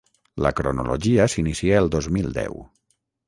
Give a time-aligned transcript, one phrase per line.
[0.45, 2.57] La cronologia s’inicia el dos mil deu.